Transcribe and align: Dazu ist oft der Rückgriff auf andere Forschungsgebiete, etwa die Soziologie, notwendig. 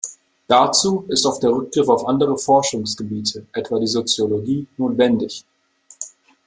Dazu 0.47 1.05
ist 1.09 1.27
oft 1.27 1.43
der 1.43 1.51
Rückgriff 1.51 1.87
auf 1.87 2.07
andere 2.07 2.35
Forschungsgebiete, 2.35 3.45
etwa 3.51 3.77
die 3.77 3.85
Soziologie, 3.85 4.65
notwendig. 4.77 5.45